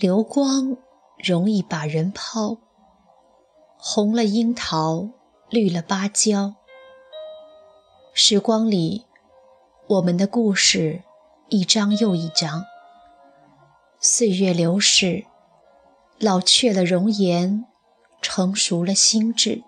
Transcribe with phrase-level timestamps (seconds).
[0.00, 0.78] 流光
[1.22, 2.56] 容易把人抛，
[3.76, 5.10] 红了樱桃，
[5.50, 6.54] 绿了芭蕉。
[8.14, 9.04] 时光里，
[9.88, 11.02] 我们的故事
[11.50, 12.64] 一张又一张。
[14.00, 15.26] 岁月流逝，
[16.18, 17.66] 老去了容颜，
[18.22, 19.62] 成熟了心智。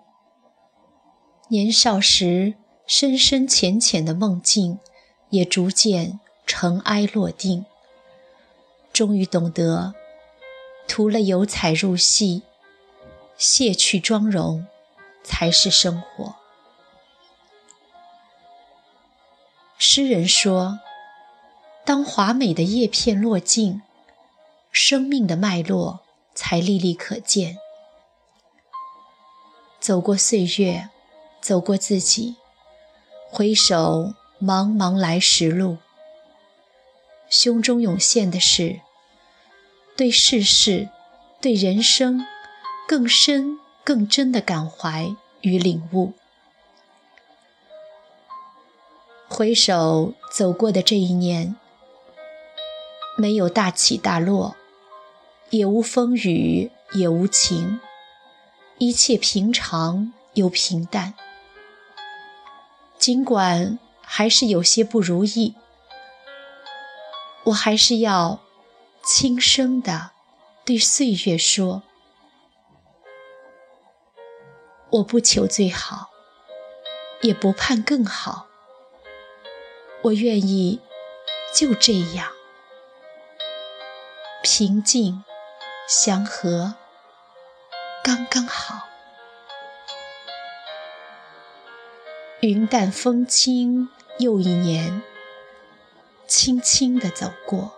[1.49, 2.55] 年少时
[2.87, 4.79] 深深浅浅的梦境，
[5.29, 7.63] 也逐渐尘埃落定。
[8.91, 9.93] 终于懂得。
[10.93, 12.43] 涂了油彩入戏，
[13.35, 14.67] 卸去妆容，
[15.23, 16.35] 才是生活。
[19.79, 20.81] 诗人说
[21.83, 23.81] ：“当华美的叶片落尽，
[24.71, 26.01] 生命的脉络
[26.35, 27.57] 才历历可见。”
[29.81, 30.91] 走过岁月，
[31.41, 32.35] 走过自己，
[33.31, 35.79] 回首茫茫来时路，
[37.31, 38.81] 胸中涌现的是。
[39.95, 40.89] 对世事，
[41.39, 42.25] 对人生，
[42.87, 46.13] 更深更真的感怀与领悟。
[49.27, 51.55] 回首走过的这一年，
[53.17, 54.55] 没有大起大落，
[55.51, 57.79] 也无风雨，也无晴，
[58.79, 61.13] 一切平常又平淡。
[62.97, 65.53] 尽管还是有些不如意，
[67.43, 68.42] 我还是要。
[69.03, 70.11] 轻声地
[70.63, 71.83] 对岁月说
[74.91, 76.09] ：“我不求最好，
[77.21, 78.47] 也不盼更好。
[80.03, 80.79] 我愿意
[81.53, 82.31] 就这样
[84.41, 85.25] 平静、
[85.85, 86.75] 祥和，
[88.01, 88.87] 刚刚好。
[92.39, 95.03] 云淡风轻，又一年，
[96.25, 97.73] 轻轻地走过。”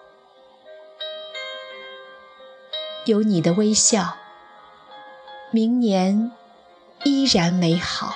[3.05, 4.15] 有你的微笑，
[5.51, 6.31] 明年
[7.03, 8.15] 依然美好。